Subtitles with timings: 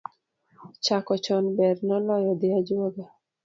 [0.83, 3.03] Chako Chon ber, noloyo dhi ajuoga